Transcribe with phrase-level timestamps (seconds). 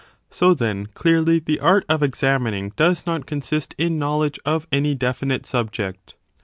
[0.31, 5.45] So then clearly the art of examining does not consist in knowledge of any definite
[5.45, 6.15] subject.